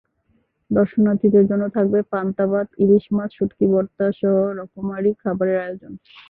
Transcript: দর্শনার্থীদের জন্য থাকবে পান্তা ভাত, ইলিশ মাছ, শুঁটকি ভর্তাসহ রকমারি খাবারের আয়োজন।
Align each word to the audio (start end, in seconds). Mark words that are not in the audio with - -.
দর্শনার্থীদের 0.71 1.45
জন্য 1.49 1.63
থাকবে 1.75 1.99
পান্তা 2.11 2.45
ভাত, 2.47 2.67
ইলিশ 2.83 3.05
মাছ, 3.11 3.29
শুঁটকি 3.37 3.65
ভর্তাসহ 3.73 4.35
রকমারি 4.59 5.11
খাবারের 5.21 5.57
আয়োজন। 5.61 5.93